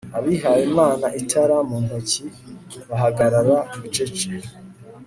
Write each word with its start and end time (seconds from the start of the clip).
Abihayimana 0.17 1.07
itara 1.21 1.57
mu 1.67 1.77
ntoki 1.83 2.23
bahagarara 2.89 3.57
bucece 3.79 4.27